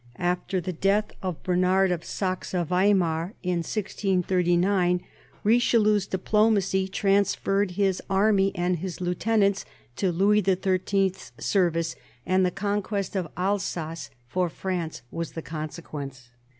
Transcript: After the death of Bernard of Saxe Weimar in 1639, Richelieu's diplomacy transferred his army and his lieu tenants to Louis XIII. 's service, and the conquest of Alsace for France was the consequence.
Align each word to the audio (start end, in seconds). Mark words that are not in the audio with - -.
After 0.17 0.59
the 0.59 0.73
death 0.73 1.11
of 1.21 1.43
Bernard 1.43 1.91
of 1.91 2.03
Saxe 2.03 2.53
Weimar 2.53 3.35
in 3.43 3.57
1639, 3.59 4.99
Richelieu's 5.43 6.07
diplomacy 6.07 6.87
transferred 6.87 7.71
his 7.77 8.01
army 8.09 8.51
and 8.55 8.77
his 8.77 8.99
lieu 8.99 9.13
tenants 9.13 9.63
to 9.97 10.11
Louis 10.11 10.41
XIII. 10.41 11.13
's 11.15 11.33
service, 11.37 11.95
and 12.25 12.43
the 12.43 12.49
conquest 12.49 13.15
of 13.15 13.27
Alsace 13.37 14.09
for 14.27 14.49
France 14.49 15.03
was 15.11 15.33
the 15.33 15.43
consequence. 15.43 16.31